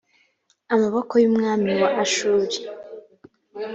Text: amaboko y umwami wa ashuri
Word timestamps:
amaboko 0.73 1.13
y 1.21 1.25
umwami 1.29 1.71
wa 1.81 1.89
ashuri 2.03 2.55